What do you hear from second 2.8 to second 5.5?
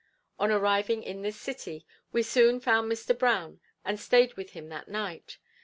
Mr. Brown and stayed with him that night.